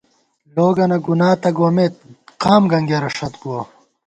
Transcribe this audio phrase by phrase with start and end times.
[0.55, 1.93] لوگنہ گناہ تہ گومېت
[2.41, 3.59] قام گنگېرہ ݭت بُوَہ